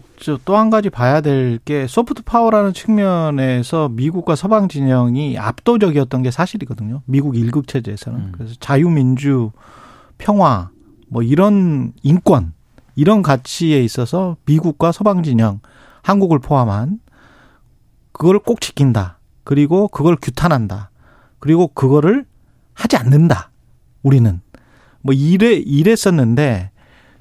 또 0.46 0.58
한 0.58 0.70
가지 0.70 0.90
봐야 0.90 1.22
될 1.22 1.60
게 1.64 1.88
soft 1.88 2.24
power라는 2.24 2.74
측면에서 2.74 3.90
미국과 3.90 4.36
서방 4.36 4.68
진영이 4.68 5.38
압도적이었던 5.38 6.24
게 6.24 6.32
사실이거든요. 6.32 7.02
미국 7.06 7.38
일국 7.38 7.68
체제에서는. 7.68 8.20
음. 8.20 8.32
그래서 8.34 8.56
자유민주, 8.60 9.52
평화, 10.18 10.70
뭐 11.08 11.24
이런 11.24 11.94
인권, 12.04 12.54
이런 12.96 13.22
가치에 13.22 13.82
있어서 13.84 14.36
미국과 14.46 14.92
서방 14.92 15.24
진영, 15.24 15.60
한국을 16.02 16.40
포함한 16.40 17.00
그걸 18.12 18.40
꼭 18.40 18.60
지킨다. 18.62 19.20
그리고 19.46 19.88
그걸 19.88 20.18
규탄한다. 20.22 20.92
그리고 21.40 21.68
그거를 21.70 22.26
하지 22.74 22.98
않는다. 22.98 23.52
우리는. 24.04 24.42
뭐 25.02 25.14
이래, 25.14 25.54
이랬었는데 25.54 26.72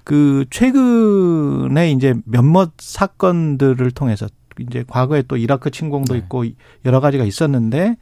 그 0.09 0.47
최근에 0.49 1.91
이제 1.91 2.15
몇몇 2.25 2.71
사건들을 2.79 3.91
통해서 3.91 4.27
이제 4.59 4.83
과거에 4.89 5.23
또 5.29 5.37
이라크 5.37 5.71
침공도 5.71 6.15
네. 6.15 6.21
있고 6.21 6.47
여러 6.87 7.01
가지가 7.01 7.25
있었는데 7.25 7.99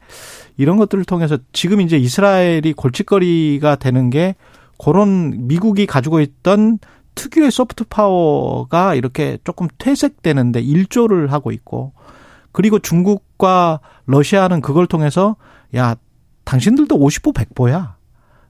이런 0.55 0.77
것들을 0.77 1.03
통해서 1.03 1.37
지금 1.51 1.81
이제 1.81 1.97
이스라엘이 1.97 2.71
골칫거리가 2.71 3.75
되는 3.75 4.09
게 4.09 4.35
그런 4.81 5.47
미국이 5.49 5.85
가지고 5.85 6.21
있던 6.21 6.79
특유의 7.15 7.51
소프트 7.51 7.83
파워가 7.89 8.95
이렇게 8.95 9.37
조금 9.43 9.67
퇴색되는데 9.77 10.61
일조를 10.61 11.33
하고 11.33 11.51
있고 11.51 11.91
그리고 12.53 12.79
중국과 12.79 13.81
러시아는 14.05 14.61
그걸 14.61 14.87
통해서 14.87 15.35
야 15.75 15.97
당신들도 16.45 16.97
50보 16.97 17.33
100보야. 17.33 17.95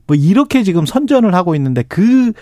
뭐 0.05 0.15
이렇게 0.15 0.61
지금 0.61 0.85
선전을 0.85 1.33
하고 1.33 1.55
있는데 1.55 1.81
그 1.81 2.33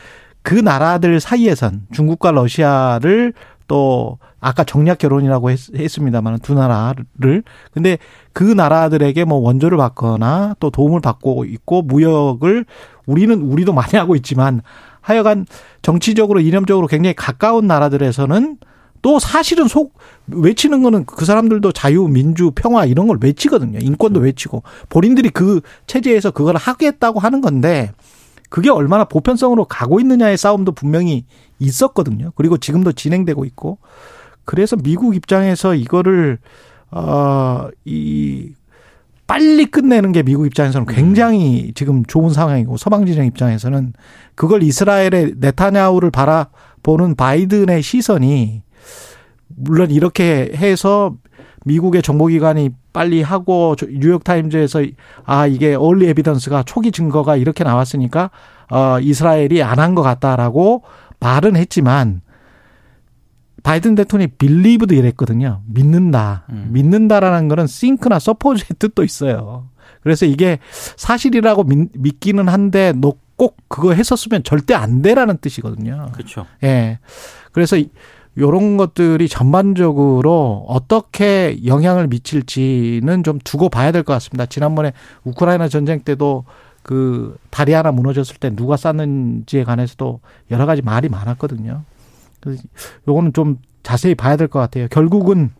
그 0.45 0.53
나라들 0.53 1.19
사이에선 1.19 1.87
중국과 1.91 2.31
러시아를 2.31 3.33
또 3.67 4.19
아까 4.39 4.63
정략 4.63 4.99
결혼이라고 4.99 5.49
했, 5.49 5.73
했습니다만 5.75 6.37
두 6.39 6.53
나라를 6.53 7.41
근데 7.73 7.97
그 8.31 8.43
나라들에게 8.43 9.25
뭐 9.25 9.39
원조를 9.39 9.75
받거나 9.79 10.55
또 10.59 10.69
도움을 10.69 11.01
받고 11.01 11.45
있고 11.45 11.81
무역을 11.81 12.65
우리는 13.07 13.41
우리도 13.41 13.73
많이 13.73 13.97
하고 13.97 14.15
있지만 14.15 14.61
하여간 15.01 15.47
정치적으로 15.81 16.39
이념적으로 16.41 16.85
굉장히 16.85 17.15
가까운 17.15 17.65
나라들에서는 17.65 18.57
또 19.01 19.17
사실은 19.17 19.67
속 19.67 19.95
외치는 20.27 20.83
거는 20.83 21.05
그 21.05 21.25
사람들도 21.25 21.71
자유, 21.71 22.07
민주, 22.07 22.51
평화 22.51 22.85
이런 22.85 23.07
걸 23.07 23.17
외치거든요. 23.19 23.79
인권도 23.79 24.19
그렇죠. 24.19 24.25
외치고 24.25 24.63
본인들이 24.89 25.29
그 25.29 25.61
체제에서 25.87 26.29
그걸 26.29 26.55
하겠다고 26.55 27.19
하는 27.19 27.41
건데 27.41 27.91
그게 28.55 28.69
얼마나 28.69 29.03
보편성으로 29.03 29.65
가고 29.65 29.99
있느냐의 29.99 30.37
싸움도 30.37 30.71
분명히 30.71 31.25
있었거든요. 31.59 32.31
그리고 32.35 32.57
지금도 32.57 32.93
진행되고 32.93 33.43
있고. 33.43 33.79
그래서 34.45 34.77
미국 34.77 35.13
입장에서 35.13 35.75
이거를 35.75 36.37
어이 36.89 38.53
빨리 39.27 39.65
끝내는 39.65 40.13
게 40.13 40.23
미국 40.23 40.45
입장에서는 40.45 40.87
굉장히 40.87 41.73
지금 41.75 42.05
좋은 42.05 42.29
상황이고 42.29 42.77
서방 42.77 43.05
진영 43.05 43.25
입장에서는 43.25 43.91
그걸 44.35 44.63
이스라엘의 44.63 45.33
네타냐후를 45.35 46.09
바라보는 46.11 47.15
바이든의 47.15 47.83
시선이 47.83 48.61
물론 49.49 49.91
이렇게 49.91 50.53
해서 50.55 51.17
미국의 51.65 52.01
정보기관이 52.01 52.69
빨리 52.93 53.21
하고 53.21 53.75
뉴욕 53.99 54.23
타임즈에서 54.23 54.83
아 55.25 55.47
이게 55.47 55.75
얼리 55.75 56.07
에비던스가 56.09 56.63
초기 56.63 56.91
증거가 56.91 57.35
이렇게 57.35 57.63
나왔으니까 57.63 58.29
어 58.71 58.99
이스라엘이 58.99 59.61
안 59.63 59.79
한 59.79 59.95
것 59.95 60.01
같다라고 60.03 60.83
말은 61.19 61.55
했지만 61.55 62.21
바이든 63.63 63.95
대통령이 63.95 64.33
빌리브도 64.37 64.93
이랬거든요. 64.93 65.61
믿는다. 65.65 66.45
음. 66.49 66.69
믿는다라는 66.71 67.47
거는 67.47 67.65
싱크나 67.67 68.19
서포즈의 68.19 68.67
뜻도 68.77 69.03
있어요. 69.03 69.69
그래서 70.01 70.27
이게 70.27 70.59
사실이라고 70.97 71.63
믿, 71.63 72.19
기는 72.19 72.47
한데 72.47 72.93
너 72.93 73.13
꼭 73.37 73.57
그거 73.67 73.93
했었으면 73.93 74.43
절대 74.43 74.73
안 74.73 75.01
돼라는 75.01 75.37
뜻이거든요. 75.39 76.07
그렇죠. 76.13 76.45
예. 76.63 76.99
그래서 77.51 77.77
요런 78.37 78.77
것들이 78.77 79.29
전반적으로 79.29 80.65
어떻게 80.67 81.57
영향을 81.65 82.07
미칠지는 82.07 83.23
좀 83.23 83.39
두고 83.43 83.69
봐야 83.69 83.91
될 83.91 84.03
것 84.03 84.13
같습니다. 84.13 84.45
지난번에 84.45 84.91
우크라이나 85.23 85.67
전쟁 85.67 86.01
때도 86.01 86.43
그 86.83 87.37
다리 87.49 87.73
하나 87.73 87.91
무너졌을 87.91 88.35
때 88.37 88.53
누가 88.55 88.77
쌌는지에 88.77 89.63
관해서도 89.63 90.19
여러 90.51 90.65
가지 90.65 90.81
말이 90.81 91.09
많았거든요. 91.09 91.81
그래서 92.41 92.61
요거는 93.07 93.33
좀 93.33 93.57
자세히 93.83 94.15
봐야 94.15 94.35
될 94.35 94.47
것 94.47 94.59
같아요. 94.59 94.87
결국은 94.89 95.51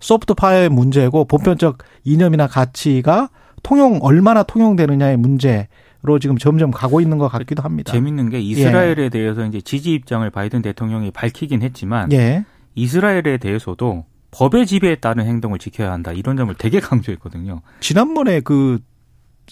소프트 0.00 0.34
파워의 0.34 0.68
문제고 0.68 1.24
보편적 1.24 1.78
이념이나 2.04 2.46
가치가 2.46 3.28
통용 3.62 3.98
얼마나 4.02 4.42
통용되느냐의 4.42 5.16
문제 5.16 5.68
로 6.04 6.18
지금 6.18 6.36
점점 6.36 6.72
가고 6.72 7.00
있는 7.00 7.16
것 7.18 7.28
같기도 7.28 7.62
합니다. 7.62 7.92
재밌는 7.92 8.28
게 8.28 8.40
이스라엘에 8.40 8.96
예. 8.98 9.08
대해서 9.08 9.46
이제 9.46 9.60
지지 9.60 9.92
입장을 9.92 10.28
바이든 10.30 10.60
대통령이 10.60 11.12
밝히긴 11.12 11.62
했지만 11.62 12.10
예. 12.12 12.44
이스라엘에 12.74 13.36
대해서도 13.36 14.04
법의 14.32 14.66
지배에 14.66 14.96
따른 14.96 15.26
행동을 15.26 15.60
지켜야 15.60 15.92
한다 15.92 16.10
이런 16.10 16.36
점을 16.36 16.52
되게 16.58 16.80
강조했거든요. 16.80 17.60
지난번에 17.78 18.40
그 18.40 18.80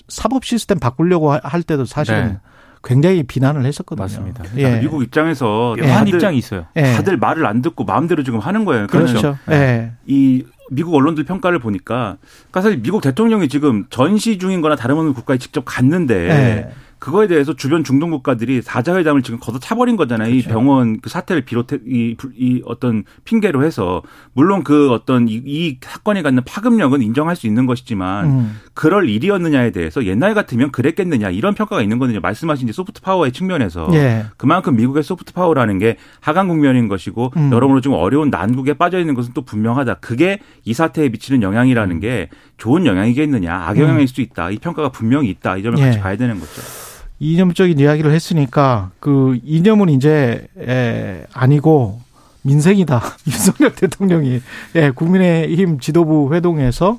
사법 0.08 0.44
시스템 0.44 0.80
바꾸려고 0.80 1.30
할 1.32 1.62
때도 1.62 1.84
사실은 1.84 2.28
네. 2.28 2.38
굉장히 2.82 3.22
비난을 3.22 3.64
했었거든요. 3.64 4.02
맞습니다. 4.02 4.44
예. 4.56 4.80
미국 4.80 5.04
입장에서 5.04 5.76
예. 5.80 5.86
한 5.88 6.08
입장이 6.08 6.36
있어요. 6.36 6.66
예. 6.74 6.82
다들 6.82 7.16
말을 7.16 7.46
안 7.46 7.62
듣고 7.62 7.84
마음대로 7.84 8.24
지금 8.24 8.40
하는 8.40 8.64
거예요. 8.64 8.88
그렇죠. 8.88 9.20
그렇죠. 9.20 9.38
예. 9.50 9.92
이 10.06 10.44
미국 10.70 10.94
언론들 10.94 11.24
평가를 11.24 11.58
보니까 11.58 12.16
그러니까 12.50 12.62
사실 12.62 12.80
미국 12.80 13.02
대통령이 13.02 13.48
지금 13.48 13.84
전시 13.90 14.38
중인 14.38 14.60
거나 14.60 14.76
다름 14.76 14.98
없는 14.98 15.14
국가에 15.14 15.36
직접 15.36 15.64
갔는데 15.64 16.28
네. 16.28 16.72
그거에 17.00 17.26
대해서 17.26 17.54
주변 17.54 17.82
중동 17.82 18.10
국가들이 18.10 18.60
사자회담을 18.60 19.22
지금 19.22 19.40
걷어 19.40 19.58
차버린 19.58 19.96
거잖아요. 19.96 20.30
그렇죠. 20.30 20.48
이 20.48 20.52
병원 20.52 21.00
그 21.00 21.08
사태를 21.08 21.46
비롯해 21.46 21.78
이, 21.86 22.14
이 22.36 22.62
어떤 22.66 23.04
핑계로 23.24 23.64
해서 23.64 24.02
물론 24.34 24.62
그 24.62 24.92
어떤 24.92 25.26
이, 25.26 25.42
이 25.44 25.78
사건이 25.80 26.22
갖는 26.22 26.44
파급력은 26.44 27.00
인정할 27.00 27.36
수 27.36 27.46
있는 27.46 27.64
것이지만 27.64 28.26
음. 28.26 28.60
그럴 28.74 29.08
일이었느냐에 29.08 29.70
대해서 29.70 30.04
옛날 30.04 30.34
같으면 30.34 30.70
그랬겠느냐 30.72 31.30
이런 31.30 31.54
평가가 31.54 31.80
있는 31.80 31.98
거거든요. 31.98 32.20
말씀하신 32.20 32.68
이제 32.68 32.72
soft 32.74 33.00
power의 33.00 33.32
측면에서 33.32 33.88
예. 33.94 34.26
그만큼 34.36 34.76
미국의 34.76 35.02
soft 35.02 35.32
power라는 35.32 35.78
게 35.78 35.96
하강 36.20 36.48
국면인 36.48 36.88
것이고 36.88 37.32
음. 37.34 37.50
여러모로 37.50 37.80
좀 37.80 37.94
어려운 37.94 38.28
난국에 38.28 38.74
빠져 38.74 39.00
있는 39.00 39.14
것은 39.14 39.32
또 39.32 39.40
분명하다. 39.42 39.94
그게 39.94 40.38
이 40.66 40.74
사태에 40.74 41.08
미치는 41.08 41.42
영향이라는 41.42 41.96
음. 41.96 42.00
게 42.00 42.28
좋은 42.58 42.84
영향이겠느냐 42.84 43.54
악영향일 43.54 44.02
음. 44.02 44.06
수 44.06 44.20
있다. 44.20 44.50
이 44.50 44.58
평가가 44.58 44.90
분명히 44.90 45.30
있다. 45.30 45.56
이 45.56 45.62
점을 45.62 45.78
예. 45.78 45.84
같이 45.86 45.98
봐야 45.98 46.16
되는 46.18 46.38
거죠. 46.38 46.89
이념적인 47.20 47.78
이야기를 47.78 48.12
했으니까 48.12 48.90
그 48.98 49.38
이념은 49.44 49.90
이제 49.90 50.48
에, 50.58 51.24
아니고 51.32 52.00
민생이다. 52.42 53.00
윤석열 53.28 53.74
대통령이 53.74 54.40
예, 54.76 54.90
국민의힘 54.90 55.78
지도부 55.80 56.34
회동에서 56.34 56.98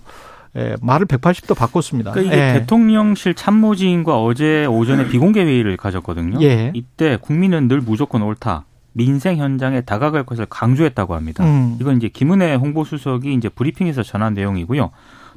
예, 0.56 0.76
말을 0.82 1.08
180도 1.08 1.56
바꿨습니다. 1.56 2.12
그러니까 2.12 2.36
이게 2.36 2.50
예. 2.50 2.54
대통령실 2.60 3.34
참모진과 3.34 4.22
어제 4.22 4.66
오전에 4.66 5.08
비공개 5.08 5.44
회의를 5.44 5.78
가졌거든요. 5.78 6.42
예. 6.44 6.72
이때 6.76 7.18
국민은 7.20 7.68
늘 7.68 7.82
무조건 7.82 8.22
옳다. 8.22 8.66
민생 8.94 9.38
현장에 9.38 9.82
다가갈 9.82 10.26
것을 10.26 10.46
강조했다고 10.48 11.16
합니다. 11.16 11.46
음. 11.46 11.78
이건 11.80 11.98
이제 11.98 12.10
김은혜 12.10 12.56
홍보수석이 12.56 13.34
이제 13.34 13.48
브리핑에서 13.48 14.04
전한 14.04 14.34
내용이고요. 14.34 14.92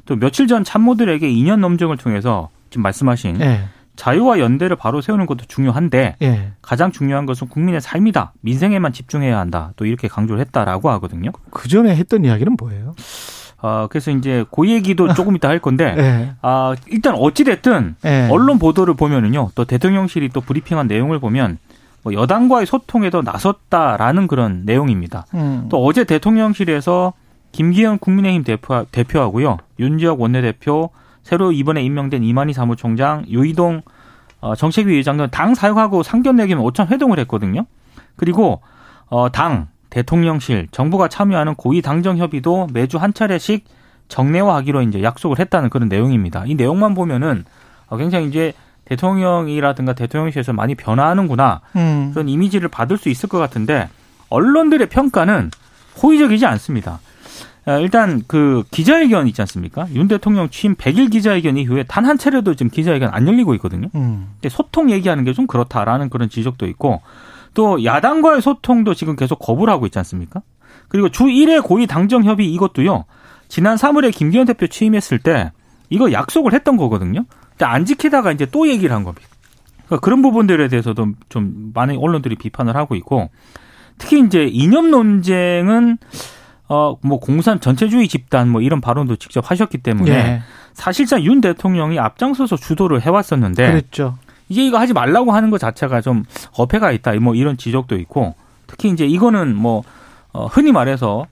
또 0.05 0.15
며칠 0.17 0.47
전 0.47 0.63
참모들에게 0.63 1.27
2년 1.27 1.59
넘정을 1.59 1.97
통해서 1.97 2.49
지금 2.69 2.83
말씀하신 2.83 3.39
예. 3.39 3.63
자유와 3.95 4.39
연대를 4.39 4.75
바로 4.75 5.01
세우는 5.01 5.25
것도 5.25 5.45
중요한데 5.47 6.15
예. 6.21 6.51
가장 6.61 6.91
중요한 6.91 7.25
것은 7.25 7.47
국민의 7.47 7.81
삶이다. 7.81 8.33
민생에만 8.41 8.93
집중해야 8.93 9.37
한다. 9.37 9.71
또 9.75 9.85
이렇게 9.85 10.07
강조를 10.07 10.41
했다라고 10.41 10.89
하거든요. 10.91 11.31
그 11.51 11.67
전에 11.67 11.95
했던 11.95 12.25
이야기는 12.25 12.55
뭐예요? 12.59 12.95
아, 13.61 13.87
그래서 13.89 14.11
이제 14.11 14.45
그 14.51 14.69
얘기도 14.69 15.13
조금 15.13 15.35
이따 15.35 15.49
할 15.49 15.59
건데, 15.59 15.95
예. 15.97 16.33
아, 16.41 16.75
일단 16.87 17.15
어찌됐든, 17.15 17.95
예. 18.05 18.27
언론 18.29 18.59
보도를 18.59 18.93
보면은요, 18.93 19.51
또 19.55 19.65
대통령실이 19.65 20.29
또 20.29 20.41
브리핑한 20.41 20.87
내용을 20.87 21.19
보면, 21.19 21.57
뭐 22.03 22.13
여당과의 22.13 22.67
소통에도 22.67 23.23
나섰다라는 23.23 24.27
그런 24.27 24.61
내용입니다. 24.65 25.25
음. 25.33 25.65
또 25.69 25.83
어제 25.83 26.03
대통령실에서 26.03 27.13
김기현 27.51 27.97
국민의힘 27.97 28.43
대표, 28.43 28.85
대표하고요, 28.91 29.57
윤지혁 29.79 30.21
원내대표, 30.21 30.91
새로 31.25 31.51
이번에 31.51 31.83
임명된 31.83 32.23
이만희 32.23 32.53
사무총장, 32.53 33.25
유이동 33.27 33.81
어, 34.41 34.55
정책위 34.55 34.95
의장은 34.95 35.29
당 35.31 35.55
사역하고 35.55 36.03
상견례기면 36.03 36.63
오찬 36.63 36.87
회동을 36.89 37.17
했거든요. 37.21 37.65
그리고 38.15 38.61
어, 39.07 39.31
당, 39.31 39.67
대통령실, 39.89 40.67
정부가 40.71 41.07
참여하는 41.07 41.55
고위 41.55 41.81
당정 41.81 42.17
협의도 42.17 42.67
매주 42.71 42.99
한 42.99 43.11
차례씩 43.11 43.65
정례화하기로 44.07 44.83
이제 44.83 45.01
약속을 45.01 45.39
했다는 45.39 45.71
그런 45.71 45.89
내용입니다. 45.89 46.43
이 46.45 46.53
내용만 46.53 46.93
보면은 46.93 47.43
어, 47.87 47.97
굉장히 47.97 48.27
이제 48.27 48.53
대통령이라든가 48.85 49.93
대통령실에서 49.93 50.53
많이 50.53 50.75
변화하는구나 50.75 51.61
음. 51.75 52.11
그런 52.13 52.29
이미지를 52.29 52.69
받을 52.69 52.99
수 52.99 53.09
있을 53.09 53.27
것 53.29 53.39
같은데 53.39 53.89
언론들의 54.29 54.89
평가는 54.89 55.49
호의적이지 56.03 56.45
않습니다. 56.45 56.99
어, 57.67 57.79
일단 57.79 58.21
그 58.27 58.63
기자회견 58.71 59.27
있지 59.27 59.41
않습니까? 59.41 59.87
윤 59.93 60.07
대통령 60.07 60.49
취임 60.49 60.75
100일 60.75 61.11
기자회견 61.11 61.57
이후에 61.57 61.83
단 61.83 62.05
한 62.05 62.17
차례도 62.17 62.53
지금 62.55 62.69
기자회견 62.69 63.09
안 63.11 63.27
열리고 63.27 63.53
있거든요. 63.55 63.87
음. 63.95 64.29
소통 64.49 64.91
얘기하는 64.91 65.23
게 65.23 65.33
좀 65.33 65.47
그렇다라는 65.47 66.09
그런 66.09 66.29
지적도 66.29 66.67
있고 66.67 67.01
또 67.55 67.83
야당과의 67.83 68.41
소통도 68.41 68.93
지금 68.93 69.15
계속 69.15 69.39
거부를 69.39 69.73
하고 69.73 69.85
있지 69.87 69.97
않습니까? 69.99 70.41
그리고 70.89 71.09
주 71.09 71.23
1회 71.25 71.63
고위 71.63 71.87
당정 71.87 72.23
협의 72.23 72.53
이것도요. 72.53 73.05
지난 73.47 73.75
3월에 73.77 74.13
김기현 74.13 74.45
대표 74.45 74.67
취임했을 74.67 75.17
때 75.19 75.51
이거 75.89 76.11
약속을 76.11 76.53
했던 76.53 76.77
거거든요. 76.77 77.25
근데 77.51 77.65
안 77.65 77.85
지키다가 77.85 78.31
이제 78.31 78.45
또 78.45 78.67
얘기를 78.67 78.93
한 78.95 79.03
겁니다. 79.03 79.27
그러니까 79.85 80.03
그런 80.03 80.21
부분들에 80.21 80.67
대해서도 80.67 81.07
좀 81.29 81.71
많은 81.73 81.97
언론들이 81.97 82.35
비판을 82.35 82.75
하고 82.75 82.95
있고 82.95 83.29
특히 83.97 84.19
이제 84.19 84.43
이념 84.45 84.91
논쟁은 84.91 85.97
어 86.67 86.95
뭐 87.01 87.19
공산 87.19 87.59
전체주의 87.59 88.07
집단 88.07 88.49
뭐 88.49 88.61
이런 88.61 88.81
발언도 88.81 89.17
직접 89.17 89.49
하셨기 89.49 89.77
때문에 89.79 90.11
예. 90.11 90.41
사실상 90.73 91.21
윤 91.23 91.39
대통령이 91.41 91.99
앞장서서 91.99 92.57
주도를 92.57 93.01
해왔었는데 93.01 93.67
그랬죠. 93.67 94.17
이제 94.49 94.63
이거 94.65 94.77
하지 94.79 94.93
말라고 94.93 95.31
하는 95.31 95.49
것 95.51 95.59
자체가 95.59 96.01
좀 96.01 96.23
어폐가 96.57 96.91
있다 96.91 97.13
뭐 97.15 97.35
이런 97.35 97.57
지적도 97.57 97.95
있고 97.97 98.35
특히 98.67 98.89
이제 98.89 99.05
이거는 99.05 99.55
뭐 99.55 99.83
어, 100.33 100.47
흔히 100.47 100.71
말해서 100.71 101.27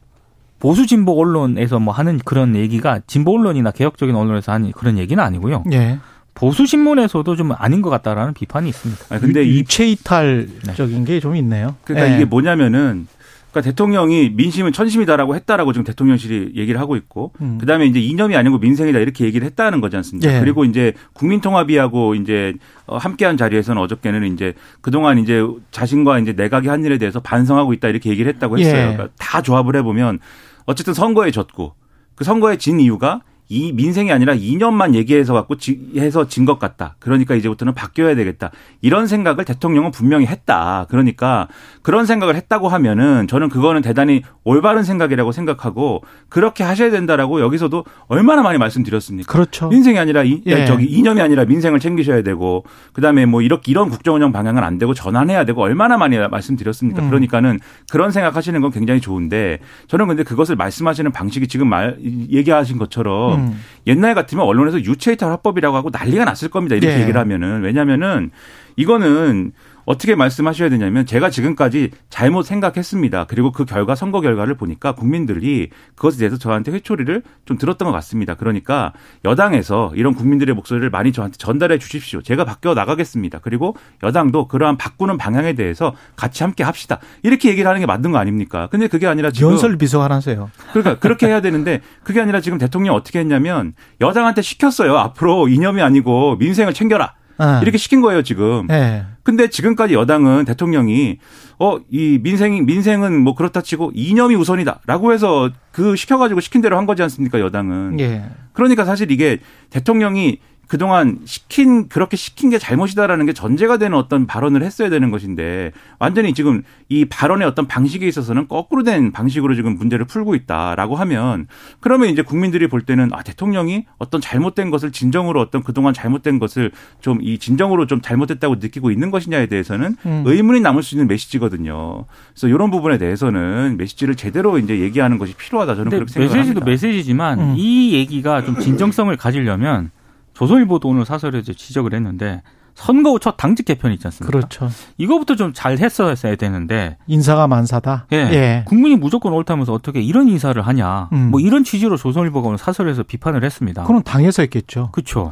보수 0.59 0.85
진보 0.87 1.19
언론에서 1.19 1.79
뭐 1.79 1.93
하는 1.93 2.19
그런 2.23 2.55
얘기가 2.55 3.01
진보 3.05 3.33
언론이나 3.37 3.71
개혁적인 3.71 4.15
언론에서 4.15 4.51
하는 4.53 4.71
그런 4.71 4.97
얘기는 4.97 5.21
아니고요. 5.21 5.63
예. 5.73 5.99
보수 6.35 6.65
신문에서도 6.65 7.35
좀 7.35 7.51
아닌 7.57 7.81
것 7.81 7.89
같다라는 7.89 8.33
비판이 8.33 8.69
있습니다. 8.69 9.05
아, 9.09 9.19
근데 9.19 9.43
이체 9.43 9.87
이탈적인 9.89 11.05
게좀 11.05 11.35
있네요. 11.35 11.75
그러니까 11.83 12.11
예. 12.11 12.15
이게 12.15 12.25
뭐냐면은 12.25 13.07
그러니까 13.53 13.61
대통령이 13.69 14.31
민심은 14.31 14.73
천심이다라고 14.73 15.35
했다라고 15.35 15.73
지금 15.73 15.83
대통령실이 15.85 16.53
얘기를 16.55 16.79
하고 16.79 16.95
있고 16.95 17.33
음. 17.39 17.59
그다음에 17.59 17.85
이제 17.85 17.99
이념이 17.99 18.35
아니고 18.35 18.57
민생이다 18.57 18.97
이렇게 18.97 19.25
얘기를 19.25 19.45
했다는 19.45 19.79
거지 19.79 19.95
않습니까? 19.95 20.35
예. 20.35 20.39
그리고 20.39 20.65
이제 20.65 20.93
국민통합이하고 21.13 22.15
이제 22.15 22.55
어, 22.87 22.97
함께한 22.97 23.37
자리에서는 23.37 23.79
어저께는 23.79 24.33
이제 24.33 24.55
그동안 24.81 25.19
이제 25.19 25.45
자신과 25.69 26.17
이제 26.19 26.33
내각이 26.33 26.67
한 26.67 26.83
일에 26.83 26.97
대해서 26.97 27.19
반성하고 27.19 27.73
있다 27.73 27.89
이렇게 27.89 28.09
얘기를 28.09 28.33
했다고 28.33 28.57
했어요. 28.57 28.75
예. 28.75 28.81
그러니까 28.93 29.09
다 29.19 29.43
조합을 29.43 29.75
해 29.75 29.83
보면 29.83 30.17
어쨌든 30.65 30.95
선거에 30.95 31.29
졌고 31.29 31.75
그 32.15 32.23
선거에 32.23 32.57
진 32.57 32.79
이유가 32.79 33.21
이 33.49 33.71
민생이 33.73 34.11
아니라 34.11 34.33
2년만 34.35 34.95
얘기해서 34.95 35.33
갖고 35.33 35.55
해서 35.97 36.27
진 36.27 36.43
것 36.45 36.59
같다. 36.59 36.95
그러니까 36.99 37.35
이제부터는 37.35 37.73
바뀌어야 37.73 38.15
되겠다. 38.15 38.51
이런 38.81 39.07
생각을 39.07 39.45
대통령은 39.45 39.91
분명히 39.91 40.25
했다. 40.25 40.85
그러니까 40.89 41.47
그런 41.81 42.05
생각을 42.05 42.35
했다고 42.35 42.67
하면은 42.67 43.27
저는 43.27 43.47
그거는 43.49 43.81
대단히 43.81 44.23
올바른 44.43 44.83
생각이라고 44.83 45.31
생각하고 45.31 46.03
그렇게 46.27 46.63
하셔야 46.63 46.91
된다라고 46.91 47.39
여기서도 47.41 47.85
얼마나 48.07 48.41
많이 48.41 48.57
말씀드렸습니까? 48.57 49.31
그렇죠. 49.31 49.69
민생이 49.69 49.97
아니라 49.99 50.23
이, 50.23 50.41
예. 50.47 50.65
저기 50.65 50.85
이념이 50.85 51.21
아니라 51.21 51.45
민생을 51.45 51.79
챙기셔야 51.79 52.23
되고 52.23 52.65
그다음에 52.91 53.25
뭐 53.25 53.41
이렇게 53.41 53.71
이런 53.71 53.89
국정운영 53.89 54.31
방향은 54.33 54.63
안 54.63 54.77
되고 54.77 54.93
전환해야 54.93 55.45
되고 55.45 55.61
얼마나 55.61 55.97
많이 55.97 56.17
말씀드렸습니까? 56.17 57.03
음. 57.03 57.09
그러니까는 57.09 57.59
그런 57.89 58.11
생각하시는 58.11 58.59
건 58.59 58.71
굉장히 58.71 58.99
좋은데 58.99 59.59
저는 59.87 60.07
근데 60.07 60.23
그것을 60.23 60.55
말씀하시는 60.57 61.11
방식이 61.11 61.47
지금 61.47 61.67
말 61.67 61.97
얘기하신 62.01 62.77
것처럼 62.77 63.32
음. 63.35 63.59
옛날 63.87 64.15
같으면 64.15 64.45
언론에서 64.45 64.79
유체이탈 64.79 65.29
화법이라고 65.31 65.75
하고 65.75 65.89
난리가 65.91 66.25
났을 66.25 66.49
겁니다. 66.49 66.75
이렇게 66.75 66.95
네. 66.95 67.01
얘기를 67.01 67.19
하면은 67.19 67.61
왜냐면은 67.61 68.31
이거는 68.75 69.51
어떻게 69.85 70.15
말씀하셔야 70.15 70.69
되냐면 70.69 71.05
제가 71.05 71.29
지금까지 71.29 71.91
잘못 72.09 72.43
생각했습니다. 72.43 73.25
그리고 73.25 73.51
그 73.51 73.65
결과 73.65 73.95
선거 73.95 74.21
결과를 74.21 74.55
보니까 74.55 74.93
국민들이 74.93 75.69
그것에 75.95 76.17
대해서 76.17 76.37
저한테 76.37 76.71
회초리를 76.71 77.23
좀 77.45 77.57
들었던 77.57 77.85
것 77.85 77.91
같습니다. 77.93 78.35
그러니까 78.35 78.93
여당에서 79.25 79.91
이런 79.95 80.13
국민들의 80.13 80.53
목소리를 80.55 80.89
많이 80.89 81.11
저한테 81.11 81.37
전달해 81.37 81.77
주십시오. 81.77 82.21
제가 82.21 82.45
바뀌어 82.45 82.73
나가겠습니다. 82.73 83.39
그리고 83.39 83.75
여당도 84.03 84.47
그러한 84.47 84.77
바꾸는 84.77 85.17
방향에 85.17 85.53
대해서 85.53 85.93
같이 86.15 86.43
함께 86.43 86.63
합시다. 86.63 86.99
이렇게 87.23 87.49
얘기를 87.49 87.67
하는 87.67 87.79
게 87.79 87.85
맞는 87.85 88.11
거 88.11 88.17
아닙니까? 88.17 88.67
근데 88.71 88.87
그게 88.87 89.07
아니라 89.07 89.31
지금 89.31 89.51
연설 89.51 89.77
비서관 89.77 90.11
하세요. 90.11 90.49
그러니까 90.71 90.99
그렇게 90.99 91.27
해야 91.27 91.41
되는데 91.41 91.81
그게 92.03 92.21
아니라 92.21 92.41
지금 92.41 92.57
대통령 92.57 92.95
어떻게 92.95 93.19
했냐면 93.19 93.73
여당한테 94.01 94.41
시켰어요. 94.41 94.97
앞으로 94.97 95.47
이념이 95.47 95.81
아니고 95.81 96.37
민생을 96.37 96.73
챙겨라. 96.73 97.13
아. 97.37 97.59
이렇게 97.61 97.77
시킨 97.77 98.01
거예요, 98.01 98.21
지금. 98.21 98.67
네. 98.67 99.05
근데 99.23 99.49
지금까지 99.49 99.93
여당은 99.93 100.45
대통령이 100.45 101.19
어, 101.59 101.77
이 101.89 102.19
민생이, 102.21 102.61
민생은 102.61 103.19
뭐 103.21 103.35
그렇다 103.35 103.61
치고 103.61 103.91
이념이 103.93 104.35
우선이다라고 104.35 105.13
해서 105.13 105.49
그 105.71 105.95
시켜가지고 105.95 106.41
시킨 106.41 106.61
대로 106.61 106.77
한 106.77 106.85
거지 106.85 107.01
않습니까, 107.03 107.39
여당은. 107.39 107.99
예. 107.99 108.25
그러니까 108.53 108.85
사실 108.85 109.11
이게 109.11 109.39
대통령이 109.69 110.39
그동안 110.67 111.19
시킨 111.25 111.87
그렇게 111.89 112.17
시킨 112.17 112.49
게 112.49 112.59
잘못이다라는 112.59 113.25
게 113.25 113.33
전제가 113.33 113.77
되는 113.77 113.97
어떤 113.97 114.27
발언을 114.27 114.63
했어야 114.63 114.89
되는 114.89 115.09
것인데 115.09 115.71
완전히 115.99 116.33
지금 116.33 116.63
이 116.89 117.05
발언의 117.05 117.47
어떤 117.47 117.67
방식에 117.67 118.07
있어서는 118.07 118.47
거꾸로 118.47 118.83
된 118.83 119.11
방식으로 119.11 119.55
지금 119.55 119.75
문제를 119.75 120.05
풀고 120.05 120.35
있다라고 120.35 120.95
하면 120.97 121.47
그러면 121.79 122.09
이제 122.09 122.21
국민들이 122.21 122.67
볼 122.67 122.81
때는 122.81 123.09
아 123.13 123.23
대통령이 123.23 123.85
어떤 123.97 124.21
잘못된 124.21 124.69
것을 124.69 124.91
진정으로 124.91 125.41
어떤 125.41 125.63
그동안 125.63 125.93
잘못된 125.93 126.37
것을 126.39 126.71
좀 127.01 127.23
이 127.23 127.37
진정으로 127.37 127.87
좀 127.87 128.01
잘못됐다고 128.01 128.55
느끼고 128.55 128.91
있는 128.91 129.09
것이냐에 129.11 129.45
대해서는 129.47 129.95
음. 130.05 130.23
의문이 130.25 130.59
남을 130.59 130.83
수 130.83 130.95
있는 130.95 131.07
메시지거든요. 131.07 132.05
그래서 132.33 132.47
이런 132.47 132.69
부분에 132.69 132.97
대해서는 132.97 133.77
메시지를 133.77 134.15
제대로 134.15 134.57
이제 134.57 134.79
얘기하는 134.79 135.17
것이 135.17 135.33
필요하다 135.35 135.75
저는 135.75 135.89
그렇게 135.89 136.11
생각합니다. 136.11 136.37
메시지도 136.37 136.65
메시지지만 136.65 137.39
음. 137.39 137.53
이 137.57 137.93
얘기가 137.93 138.43
좀 138.43 138.59
진정성을 138.59 139.15
가지려면 139.15 139.91
조선일보도 140.33 140.87
오늘 140.89 141.05
사설에서 141.05 141.53
지적을 141.53 141.93
했는데 141.93 142.41
선거 142.75 143.11
후 143.11 143.19
첫 143.19 143.37
당직 143.37 143.65
개편 143.65 143.91
있지 143.91 144.07
않습니까? 144.07 144.31
그렇죠. 144.35 144.69
이거부터 144.97 145.35
좀 145.35 145.53
잘 145.53 145.77
했어야 145.77 146.15
되는데 146.35 146.97
인사가 147.05 147.47
만사다. 147.47 148.07
예. 148.11 148.17
예. 148.17 148.63
국민이 148.65 148.95
무조건 148.95 149.31
옳다면서 149.33 149.71
어떻게 149.71 150.01
이런 150.01 150.27
인사를 150.27 150.59
하냐. 150.59 151.09
음. 151.13 151.29
뭐 151.29 151.39
이런 151.39 151.63
취지로 151.63 151.95
조선일보가 151.95 152.47
오늘 152.47 152.57
사설에서 152.57 153.03
비판을 153.03 153.43
했습니다. 153.43 153.83
그럼 153.83 154.01
당에서 154.01 154.41
했겠죠. 154.41 154.89
그렇죠. 154.91 155.31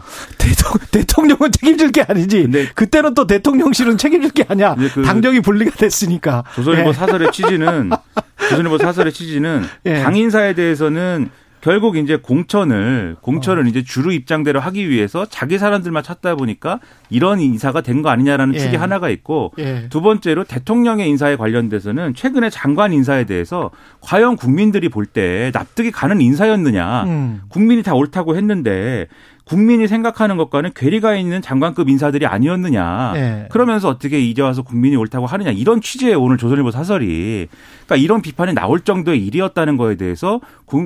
대통령, 0.92 1.38
은 1.42 1.52
책임질 1.52 1.92
게 1.92 2.04
아니지. 2.08 2.48
그때는 2.76 3.16
또 3.16 3.26
대통령실은 3.26 3.98
책임질 3.98 4.32
게 4.32 4.46
아니야. 4.48 4.76
그 4.94 5.02
당정이 5.02 5.40
분리가 5.40 5.72
됐으니까. 5.72 6.44
조선일보 6.54 6.90
예. 6.90 6.94
사설의 6.94 7.32
취지는 7.32 7.90
조선일보 8.50 8.78
사설의 8.78 9.12
취지는 9.12 9.64
예. 9.88 10.04
당 10.04 10.16
인사에 10.16 10.54
대해서는 10.54 11.32
결국 11.62 11.96
이제 11.96 12.16
공천을 12.18 13.16
공천을 13.22 13.64
어. 13.64 13.68
이제 13.68 13.84
주류 13.84 14.12
입장대로 14.14 14.60
하기 14.60 14.90
위해서 14.90 15.26
자기 15.26 15.58
사람들만 15.60 16.02
찾다 16.04 16.36
보니까 16.36 16.80
이런 17.10 17.40
인사가 17.40 17.82
된 17.82 18.02
거 18.02 18.10
아니냐라는 18.10 18.56
예. 18.56 18.60
축이 18.60 18.76
하나가 18.78 19.10
있고 19.10 19.54
예. 19.60 19.88
두 19.90 20.02
번째로 20.02 20.44
대통령의 20.44 21.08
인사에 21.10 21.36
관련돼서는 21.36 22.16
최근에 22.16 22.50
장관 22.50 22.94
인사에 22.94 23.26
대해서 23.26 23.70
과연 24.02 24.38
국민들이 24.38 24.90
볼 24.90 25.06
때 25.06 25.52
납득이 25.54 25.92
가는 25.92 26.20
인사였느냐 26.22 27.04
음. 27.04 27.42
국민이 27.50 27.84
다 27.84 27.94
옳다고 27.94 28.36
했는데 28.38 29.08
국민이 29.46 29.88
생각하는 29.88 30.38
것과는 30.38 30.72
괴리가 30.76 31.16
있는 31.16 31.42
장관급 31.42 31.90
인사들이 31.90 32.26
아니었느냐. 32.26 33.12
네. 33.14 33.48
그러면서 33.52 33.90
어떻게 33.90 34.20
이제 34.20 34.42
와서 34.42 34.62
국민이 34.62 34.96
옳다고 34.96 35.26
하느냐. 35.26 35.52
이런 35.52 35.82
취지의 35.82 36.16
오늘 36.16 36.38
조선일보 36.38 36.72
사설이. 36.72 37.48
그러니까 37.86 37.96
이런 37.96 38.22
비판이 38.22 38.54
나올 38.54 38.82
정도의 38.82 39.26
일이었다는 39.26 39.78
거에 39.78 39.96
대해서 39.96 40.40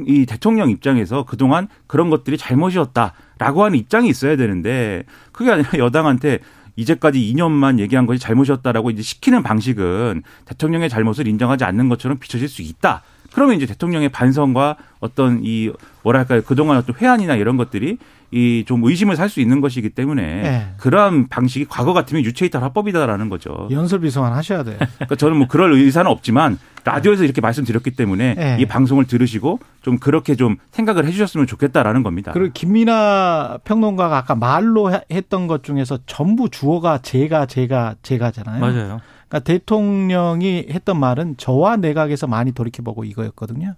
이 0.08 0.26
대통령 0.26 0.70
입장에서 0.70 1.24
그동안 1.24 1.68
그런 1.88 2.10
것들이 2.10 2.38
잘못이었다라고 2.38 3.63
하는 3.63 3.78
입장이 3.78 4.10
있어야 4.10 4.36
되는데 4.36 5.04
그게 5.32 5.52
아니라 5.52 5.70
여당한테 5.78 6.39
이제까지 6.76 7.20
2년만 7.20 7.80
얘기한 7.80 8.06
것이 8.06 8.20
잘못이었다라고 8.20 8.89
이제 8.89 9.02
시키는 9.02 9.44
방식은 9.44 10.24
대통령의 10.46 10.89
잘못을 10.89 11.28
인정하지 11.28 11.63
않는 11.63 11.89
것처럼 11.89 12.18
비춰질 12.18 12.50
수 12.50 12.62
있다. 12.62 13.04
그러면 13.34 13.58
이제 13.58 13.65
대통령의 13.65 14.10
반성과 14.10 14.78
어떤 15.02 15.41
이 15.44 15.70
뭐랄까요 16.04 16.41
그동안 16.44 16.78
어떤 16.78 16.96
회한이나 16.96 17.36
이런 17.36 17.58
것들이 17.58 17.98
이 18.32 18.64
좀 18.66 18.84
의심을 18.84 19.16
살 19.16 19.30
수 19.30 19.40
있는 19.42 19.62
것이기 19.62 19.90
때문에 19.90 20.22
네. 20.22 20.68
그러한 20.78 21.28
방식이 21.30 21.66
과거 21.66 21.94
같으면 21.94 22.24
유체이탈 22.24 22.62
합법이다라는 22.64 23.30
거죠. 23.30 23.68
연설 23.72 24.00
비서관 24.02 24.34
하셔야 24.34 24.64
돼요. 24.64 24.78
그러니까 24.98 25.16
저는 25.16 25.38
뭐 25.38 25.48
그럴 25.48 25.72
의사는 25.74 26.10
없지만 26.10 26.58
라디오에서 26.84 27.24
이렇게 27.24 27.42
말씀드렸기 27.42 27.92
때문에 27.92 28.36
네. 28.36 28.58
이 28.60 28.66
방송을 28.66 29.06
들으시고 29.06 29.60
좀 29.82 29.98
그렇게 29.98 30.36
좀 30.36 30.58
생각을 30.72 31.06
해주셨으면 31.06 31.48
좋겠다라는 31.48 32.04
겁니다. 32.04 32.32
그리고 32.34 32.52
김민아 32.54 33.60
평론가가 33.64 34.18
아까 34.18 34.36
말로 34.36 34.92
했던 35.12 35.48
것 35.48 35.64
중에서 35.64 36.00
전부 36.06 36.50
주어가 36.50 37.00
제가 37.00 37.46
제가 37.48 37.96
제가잖아요. 38.04 38.60
맞아요. 38.60 39.02
그러니까 39.28 39.40
대통령이 39.44 40.68
했던 40.70 41.00
말은 41.00 41.36
저와 41.38 41.78
내각에서 41.78 42.28
많이 42.28 42.52
돌이켜보고 42.52 43.04
이거였거든요. 43.06 43.76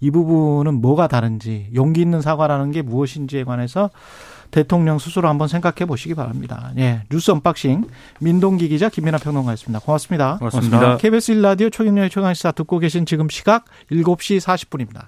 이 0.00 0.10
부분은 0.10 0.80
뭐가 0.80 1.08
다른지 1.08 1.70
용기 1.74 2.00
있는 2.00 2.20
사과라는 2.20 2.72
게 2.72 2.82
무엇인지에 2.82 3.44
관해서 3.44 3.90
대통령 4.54 5.00
스스로 5.00 5.28
한번 5.28 5.48
생각해 5.48 5.84
보시기 5.84 6.14
바랍니다. 6.14 6.70
예, 6.78 7.02
뉴스 7.10 7.32
언박싱 7.32 7.86
민동기 8.20 8.68
기자 8.68 8.88
김민하 8.88 9.18
평론가였습니다. 9.18 9.80
고맙습니다. 9.80 10.36
고맙습니다. 10.38 10.96
KBS 10.98 11.34
1라디오 11.34 11.72
최경영의 11.72 12.08
최강시사 12.08 12.52
듣고 12.52 12.78
계신 12.78 13.04
지금 13.04 13.28
시각 13.28 13.64
7시 13.90 14.40
40분입니다. 14.40 15.02